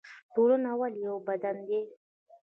[0.33, 1.81] ټولنه ولې یو بدن دی؟